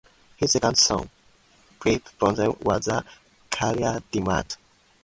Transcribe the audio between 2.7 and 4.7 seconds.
a career diplomat.